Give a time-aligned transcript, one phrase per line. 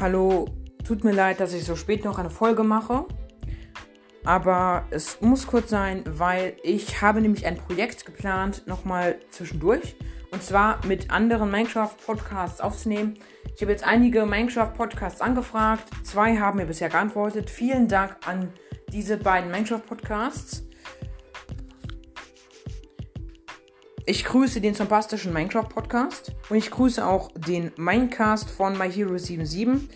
[0.00, 0.46] Hallo,
[0.82, 3.04] tut mir leid, dass ich so spät noch eine Folge mache.
[4.24, 9.96] Aber es muss kurz sein, weil ich habe nämlich ein Projekt geplant, nochmal zwischendurch.
[10.30, 13.18] Und zwar mit anderen Minecraft-Podcasts aufzunehmen.
[13.54, 15.84] Ich habe jetzt einige Minecraft-Podcasts angefragt.
[16.02, 17.50] Zwei haben mir bisher geantwortet.
[17.50, 18.54] Vielen Dank an
[18.90, 20.64] diese beiden Minecraft-Podcasts.
[24.10, 29.16] Ich grüße den zombastischen Minecraft Podcast und ich grüße auch den Minecast von My Hero
[29.16, 29.88] 77.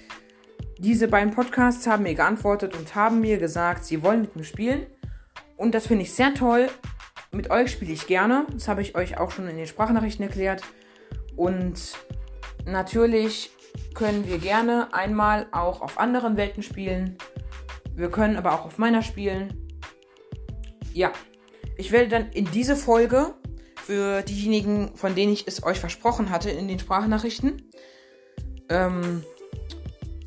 [0.78, 4.86] Diese beiden Podcasts haben mir geantwortet und haben mir gesagt, sie wollen mit mir spielen.
[5.56, 6.69] Und das finde ich sehr toll.
[7.32, 8.46] Mit euch spiele ich gerne.
[8.52, 10.62] Das habe ich euch auch schon in den Sprachnachrichten erklärt.
[11.34, 11.96] Und
[12.66, 13.50] natürlich
[13.94, 17.19] können wir gerne einmal auch auf anderen Welten spielen.
[17.96, 19.72] Wir können aber auch auf meiner spielen.
[20.92, 21.10] Ja,
[21.77, 23.34] ich werde dann in diese Folge
[23.87, 27.62] für diejenigen, von denen ich es euch versprochen hatte in den Sprachnachrichten.
[28.70, 29.23] Ähm,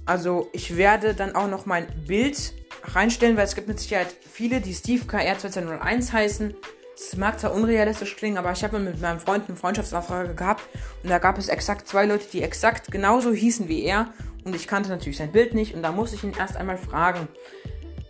[0.06, 4.62] also ich werde dann auch noch mein Bild reinstellen, weil es gibt mit Sicherheit viele,
[4.62, 6.56] die Steve KR 2001 heißen.
[6.96, 10.64] Es mag zwar unrealistisch klingen, aber ich habe mit meinem Freund eine Freundschaftsanfrage gehabt
[11.03, 14.14] und da gab es exakt zwei Leute, die exakt genauso hießen wie er
[14.46, 17.28] und ich kannte natürlich sein Bild nicht und da musste ich ihn erst einmal fragen.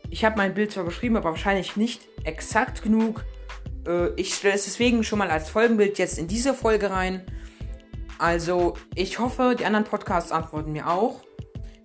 [0.10, 3.26] Ich habe mein Bild zwar beschrieben, aber wahrscheinlich nicht exakt genug
[3.88, 7.24] äh, ich stelle es deswegen schon mal als Folgenbild jetzt in diese Folge rein.
[8.20, 11.22] Also, ich hoffe, die anderen Podcasts antworten mir auch.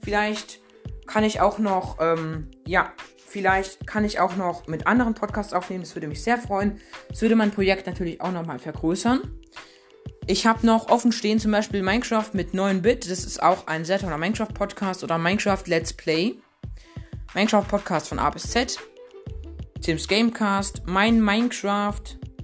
[0.03, 0.61] Vielleicht
[1.07, 2.93] kann ich auch noch, ähm, ja,
[3.27, 5.83] vielleicht kann ich auch noch mit anderen Podcasts aufnehmen.
[5.83, 6.81] Das würde mich sehr freuen.
[7.09, 9.21] Das würde mein Projekt natürlich auch nochmal vergrößern.
[10.27, 13.11] Ich habe noch offen stehen zum Beispiel Minecraft mit 9-Bit.
[13.11, 16.37] Das ist auch ein sehr toller Minecraft-Podcast oder Minecraft Let's Play.
[17.35, 18.79] Minecraft-Podcast von A bis Z.
[19.83, 22.03] Tims Gamecast, mein Minecraft,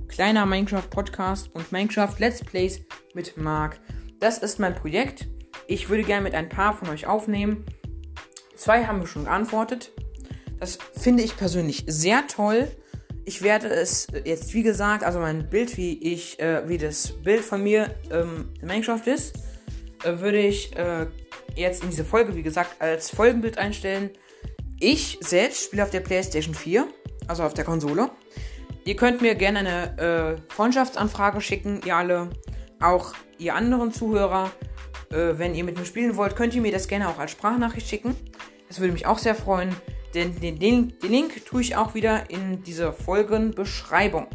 [0.08, 2.80] kleiner Minecraft Podcast und Minecraft Let's Plays
[3.14, 3.78] mit Marc.
[4.18, 5.28] Das ist mein Projekt.
[5.68, 7.64] Ich würde gerne mit ein paar von euch aufnehmen.
[8.56, 9.92] Zwei haben wir schon geantwortet.
[10.58, 12.72] Das finde ich persönlich sehr toll.
[13.24, 17.42] Ich werde es jetzt, wie gesagt, also mein Bild, wie ich, äh, wie das Bild
[17.42, 19.36] von mir ähm, in Minecraft ist,
[20.02, 21.06] äh, würde ich äh,
[21.54, 24.10] jetzt in diese Folge, wie gesagt, als Folgenbild einstellen.
[24.80, 26.88] Ich selbst spiele auf der PlayStation 4
[27.28, 28.10] also auf der Konsole.
[28.84, 32.30] Ihr könnt mir gerne eine äh, Freundschaftsanfrage schicken, ihr alle,
[32.80, 34.50] auch ihr anderen Zuhörer.
[35.10, 37.88] Äh, wenn ihr mit mir spielen wollt, könnt ihr mir das gerne auch als Sprachnachricht
[37.88, 38.16] schicken.
[38.68, 39.74] Das würde mich auch sehr freuen,
[40.14, 44.26] denn den, den, den Link tue ich auch wieder in dieser Folgenbeschreibung.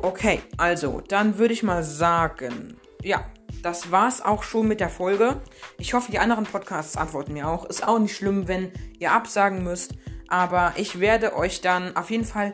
[0.00, 3.24] Okay, also, dann würde ich mal sagen, ja,
[3.62, 5.40] das war's auch schon mit der Folge.
[5.78, 7.64] Ich hoffe, die anderen Podcasts antworten mir auch.
[7.64, 9.94] Ist auch nicht schlimm, wenn ihr absagen müsst.
[10.28, 12.52] Aber ich werde euch dann auf jeden Fall,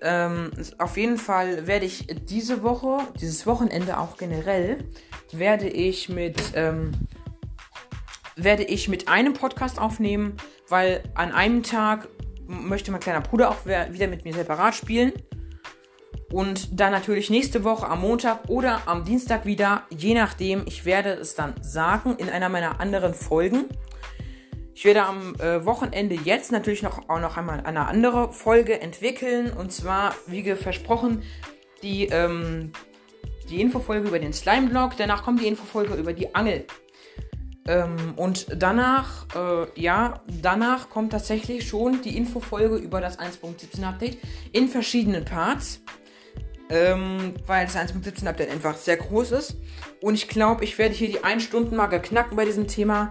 [0.00, 4.88] ähm, auf jeden Fall werde ich diese Woche, dieses Wochenende auch generell,
[5.32, 6.92] werde ich mit, ähm,
[8.36, 10.36] werde ich mit einem Podcast aufnehmen,
[10.68, 12.08] weil an einem Tag
[12.46, 15.12] möchte mein kleiner Bruder auch wieder mit mir separat spielen.
[16.32, 20.62] Und dann natürlich nächste Woche am Montag oder am Dienstag wieder, je nachdem.
[20.66, 23.66] Ich werde es dann sagen in einer meiner anderen Folgen.
[24.74, 29.52] Ich werde am äh, Wochenende jetzt natürlich noch, auch noch einmal eine andere Folge entwickeln.
[29.52, 31.22] Und zwar, wie versprochen,
[31.82, 32.72] die, ähm,
[33.50, 34.96] die Infofolge über den Slime-Blog.
[34.96, 36.66] Danach kommt die Infofolge über die Angel.
[37.68, 44.18] Ähm, und danach, äh, ja, danach kommt tatsächlich schon die Infofolge über das 1.17 Update
[44.52, 45.80] in verschiedenen Parts.
[46.70, 49.56] Ähm, weil das 1.17 Update einfach sehr groß ist.
[50.00, 53.10] Und ich glaube, ich werde hier die 1-Stunden-Marke knacken bei diesem Thema.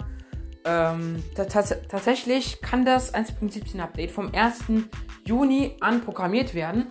[0.64, 4.64] Ähm, tatsächlich kann das 1.17 Update vom 1.
[5.26, 6.86] Juni an programmiert werden.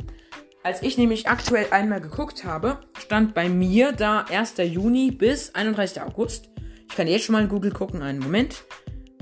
[0.62, 4.56] Als ich nämlich aktuell einmal geguckt habe, stand bei mir da 1.
[4.58, 6.02] Juni bis 31.
[6.02, 6.50] August.
[6.88, 8.02] Ich kann jetzt schon mal in Google gucken.
[8.02, 8.64] Einen Moment.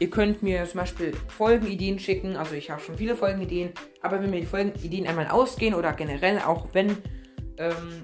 [0.01, 2.37] Ihr könnt mir zum Beispiel Folgenideen schicken.
[2.37, 3.71] Also ich habe schon viele Folgenideen.
[4.03, 6.91] Aber wenn mir die Folgenideen einmal ausgehen oder generell auch wenn,
[7.59, 8.03] ähm,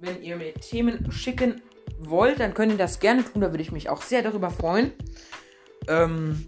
[0.00, 1.62] wenn ihr mir Themen schicken
[1.98, 3.42] wollt, dann könnt ihr das gerne tun.
[3.42, 4.92] Da würde ich mich auch sehr darüber freuen.
[5.88, 6.46] Ähm,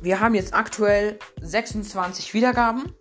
[0.00, 2.92] wir haben jetzt aktuell 26 Wiedergaben.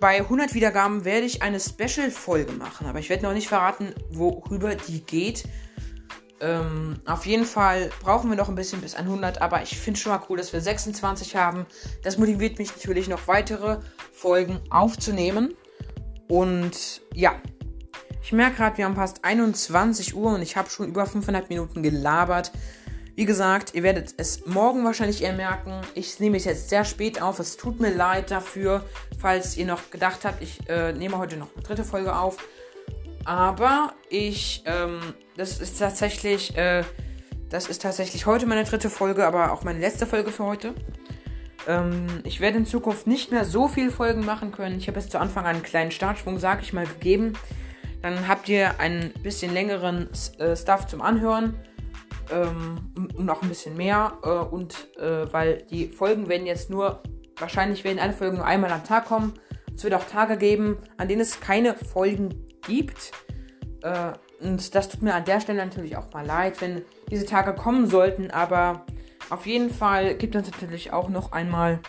[0.00, 4.74] Bei 100 Wiedergaben werde ich eine Special-Folge machen, aber ich werde noch nicht verraten, worüber
[4.74, 5.44] die geht.
[6.40, 10.10] Ähm, auf jeden Fall brauchen wir noch ein bisschen bis 100, aber ich finde schon
[10.10, 11.66] mal cool, dass wir 26 haben.
[12.02, 13.78] Das motiviert mich natürlich noch weitere
[14.12, 15.54] Folgen aufzunehmen.
[16.28, 17.40] Und ja,
[18.22, 21.82] ich merke gerade, wir haben fast 21 Uhr und ich habe schon über 500 Minuten
[21.82, 22.52] gelabert.
[23.14, 25.82] Wie gesagt, ihr werdet es morgen wahrscheinlich eher merken.
[25.94, 27.38] Ich nehme es jetzt sehr spät auf.
[27.40, 28.84] Es tut mir leid dafür,
[29.20, 32.38] falls ihr noch gedacht habt, ich äh, nehme heute noch eine dritte Folge auf.
[33.24, 35.00] Aber ich, ähm,
[35.36, 36.84] das ist tatsächlich, äh,
[37.50, 40.74] das ist tatsächlich heute meine dritte Folge, aber auch meine letzte Folge für heute.
[41.68, 44.78] Ähm, ich werde in Zukunft nicht mehr so viele Folgen machen können.
[44.78, 47.34] Ich habe jetzt zu Anfang einen kleinen Startschwung, sag ich mal, gegeben.
[48.02, 50.08] Dann habt ihr einen bisschen längeren
[50.38, 51.54] äh, Stuff zum Anhören.
[52.30, 54.18] Ähm, und noch ein bisschen mehr.
[54.22, 57.02] Äh, und äh, weil die Folgen werden jetzt nur,
[57.38, 59.34] wahrscheinlich werden alle Folgen nur einmal am Tag kommen.
[59.74, 63.12] Es wird auch Tage geben, an denen es keine Folgen gibt.
[63.82, 67.54] Äh, und das tut mir an der Stelle natürlich auch mal leid, wenn diese Tage
[67.54, 68.30] kommen sollten.
[68.30, 68.84] Aber
[69.30, 71.80] auf jeden Fall gibt es natürlich auch noch einmal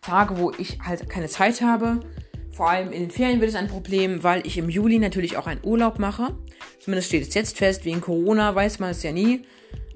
[0.00, 2.00] Tage, wo ich halt keine Zeit habe.
[2.50, 5.46] Vor allem in den Ferien wird es ein Problem, weil ich im Juli natürlich auch
[5.46, 6.34] einen Urlaub mache.
[6.80, 7.84] Zumindest steht es jetzt fest.
[7.84, 9.42] Wegen Corona weiß man es ja nie.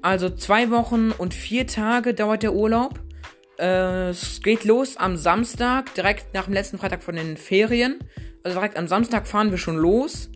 [0.01, 2.99] Also zwei Wochen und vier Tage dauert der Urlaub.
[3.57, 7.99] Äh, es geht los am Samstag, direkt nach dem letzten Freitag von den Ferien.
[8.43, 10.29] Also direkt am Samstag fahren wir schon los.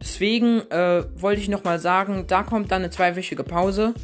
[0.00, 3.94] Deswegen äh, wollte ich nochmal sagen, da kommt dann eine zweiwöchige Pause.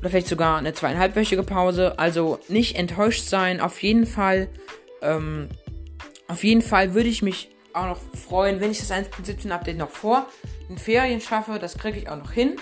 [0.00, 1.98] Oder vielleicht sogar eine zweieinhalbwöchige Pause.
[1.98, 3.60] Also nicht enttäuscht sein.
[3.60, 4.48] Auf jeden Fall,
[5.00, 5.48] ähm,
[6.32, 9.90] auf jeden Fall würde ich mich auch noch freuen, wenn ich das 1.17 Update noch
[9.90, 10.26] vor
[10.68, 11.58] den Ferien schaffe.
[11.58, 12.56] Das kriege ich auch noch hin.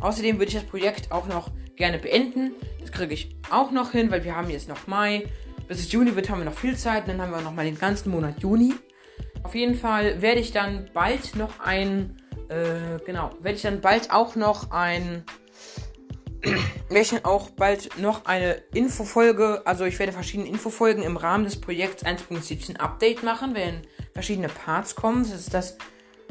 [0.00, 2.52] Außerdem würde ich das Projekt auch noch gerne beenden.
[2.80, 5.26] Das kriege ich auch noch hin, weil wir haben jetzt noch Mai.
[5.68, 7.08] Bis es Juni wird, haben wir noch viel Zeit.
[7.08, 8.74] Dann haben wir noch mal den ganzen Monat Juni.
[9.42, 12.16] Auf jeden Fall werde ich dann bald noch ein,
[12.50, 15.24] äh, genau, werde ich dann bald auch noch ein,
[16.44, 22.04] dann auch bald noch eine Infofolge, also ich werde verschiedene Infofolgen im Rahmen des Projekts
[22.04, 23.82] 1.17 Update machen, wenn
[24.12, 25.22] verschiedene Parts kommen.
[25.22, 25.76] Das ist das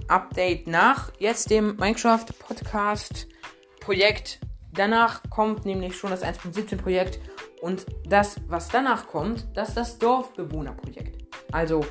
[0.08, 3.28] Update nach jetzt dem Minecraft Podcast
[3.80, 4.40] Projekt.
[4.74, 7.20] Danach kommt nämlich schon das 1.17 Projekt
[7.62, 11.24] und das, was danach kommt, das ist das Dorfbewohnerprojekt.
[11.52, 11.86] Also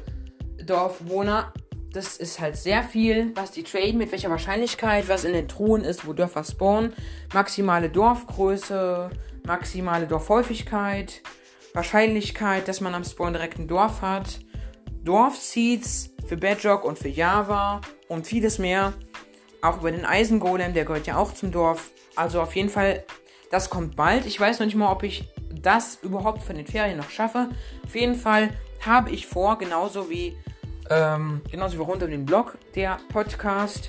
[0.64, 1.52] Dorfbewohner,
[1.92, 5.84] das ist halt sehr viel, was die traden, mit welcher Wahrscheinlichkeit, was in den Truhen
[5.84, 6.94] ist, wo Dörfer spawnen,
[7.34, 9.10] maximale Dorfgröße,
[9.44, 11.20] maximale Dorfhäufigkeit,
[11.74, 14.40] Wahrscheinlichkeit, dass man am Spawn direkt ein Dorf hat,
[15.04, 18.94] Dorfseeds für Bedrock und für Java und vieles mehr.
[19.60, 21.90] Auch über den Eisengolem, der gehört ja auch zum Dorf.
[22.16, 23.04] Also auf jeden Fall,
[23.50, 24.26] das kommt bald.
[24.26, 27.50] Ich weiß noch nicht mal, ob ich das überhaupt von den Ferien noch schaffe.
[27.84, 28.50] Auf jeden Fall
[28.84, 30.36] habe ich vor, genauso wie
[30.94, 33.88] ähm, genauso wie rund um den Blog, der Podcast,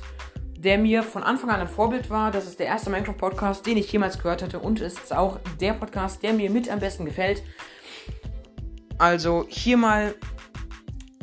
[0.58, 2.32] der mir von Anfang an ein Vorbild war.
[2.32, 4.60] Das ist der erste Minecraft-Podcast, den ich jemals gehört hatte.
[4.60, 7.44] Und es ist auch der Podcast, der mir mit am besten gefällt.
[8.98, 10.16] Also hier mal,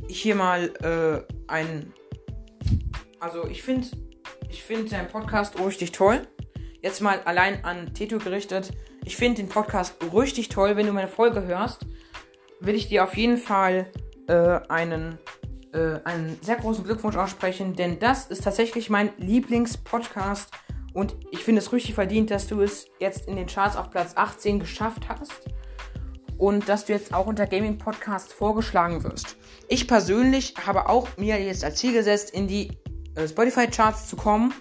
[0.07, 1.95] hier mal äh, ein.
[3.19, 3.89] Also ich finde,
[4.51, 6.27] ich finde seinen Podcast richtig toll.
[6.83, 8.71] Jetzt mal allein an Teto gerichtet.
[9.07, 10.77] Ich finde den Podcast richtig toll.
[10.77, 11.87] Wenn du meine Folge hörst,
[12.61, 13.91] will ich dir auf jeden Fall
[14.29, 15.19] äh, einen
[15.73, 20.51] äh, einen sehr großen Glückwunsch aussprechen, denn das ist tatsächlich mein Lieblingspodcast
[20.93, 24.13] und ich finde es richtig verdient, dass du es jetzt in den Charts auf Platz
[24.17, 25.33] 18 geschafft hast
[26.41, 29.37] und dass du jetzt auch unter Gaming Podcast vorgeschlagen wirst.
[29.69, 32.73] Ich persönlich habe auch mir jetzt als Ziel gesetzt, in die
[33.15, 34.53] äh, Spotify Charts zu kommen.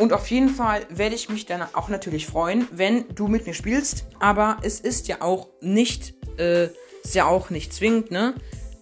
[0.00, 3.54] Und auf jeden Fall werde ich mich dann auch natürlich freuen, wenn du mit mir
[3.54, 4.06] spielst.
[4.18, 6.68] Aber es ist ja auch nicht, äh,
[7.02, 8.34] ist ja auch nicht zwingend, ne?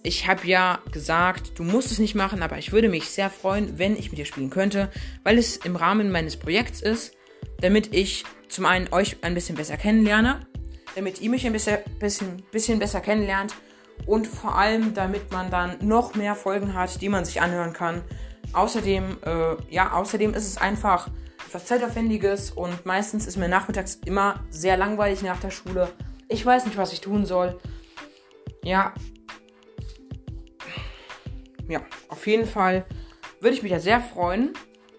[0.05, 3.79] Ich habe ja gesagt, du musst es nicht machen, aber ich würde mich sehr freuen,
[3.79, 4.89] wenn ich mit dir spielen könnte,
[5.23, 7.13] weil es im Rahmen meines Projekts ist,
[7.61, 10.41] damit ich zum einen euch ein bisschen besser kennenlerne,
[10.95, 13.55] damit ihr mich ein bisschen, bisschen, bisschen besser kennenlernt
[14.05, 18.01] und vor allem, damit man dann noch mehr Folgen hat, die man sich anhören kann.
[18.53, 21.09] Außerdem, äh, ja, außerdem ist es einfach
[21.47, 25.89] etwas zeitaufwendiges und meistens ist mir nachmittags immer sehr langweilig nach der Schule.
[26.27, 27.59] Ich weiß nicht, was ich tun soll.
[28.63, 28.93] Ja,
[31.67, 32.85] ja, auf jeden Fall
[33.39, 34.53] würde ich mich da sehr freuen,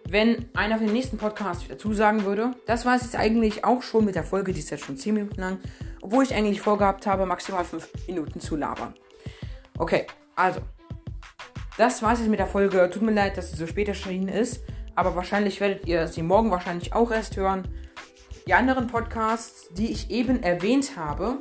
[0.08, 2.52] wenn einer von den nächsten Podcasts wieder zusagen würde.
[2.66, 5.14] Das war es jetzt eigentlich auch schon mit der Folge, die ist jetzt schon 10
[5.14, 5.58] Minuten lang,
[6.00, 8.94] obwohl ich eigentlich vorgehabt habe, maximal 5 Minuten zu labern.
[9.78, 10.60] Okay, also.
[11.76, 12.88] Das war es jetzt mit der Folge.
[12.90, 14.62] Tut mir leid, dass sie so spät erschienen ist,
[14.94, 17.68] aber wahrscheinlich werdet ihr sie morgen wahrscheinlich auch erst hören.
[18.46, 21.38] Die anderen Podcasts, die ich eben erwähnt habe,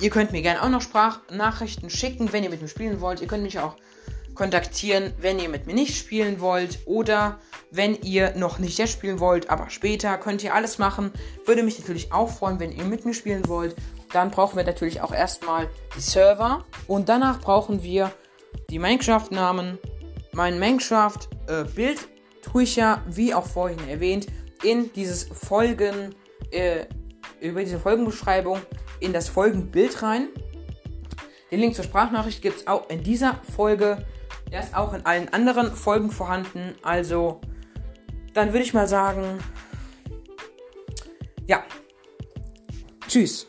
[0.00, 3.22] ihr könnt mir gerne auch noch Sprachnachrichten schicken, wenn ihr mit mir spielen wollt.
[3.22, 3.76] Ihr könnt mich auch
[4.38, 7.38] kontaktieren, wenn ihr mit mir nicht spielen wollt oder
[7.70, 11.12] wenn ihr noch nicht jetzt spielen wollt, aber später könnt ihr alles machen.
[11.44, 13.76] Würde mich natürlich auch freuen, wenn ihr mit mir spielen wollt.
[14.12, 18.12] Dann brauchen wir natürlich auch erstmal die Server und danach brauchen wir
[18.70, 19.78] die Minecraft-Namen.
[20.32, 24.28] Mein Minecraft-Bild äh, tue ich ja, wie auch vorhin erwähnt,
[24.62, 26.14] in dieses Folgen,
[26.52, 26.86] äh,
[27.40, 28.60] über diese Folgenbeschreibung
[29.00, 30.28] in das Folgenbild rein.
[31.50, 34.06] Den Link zur Sprachnachricht gibt es auch in dieser Folge.
[34.50, 36.74] Der ist auch in allen anderen Folgen vorhanden.
[36.82, 37.40] Also,
[38.34, 39.38] dann würde ich mal sagen,
[41.46, 41.62] ja.
[43.06, 43.46] Tschüss.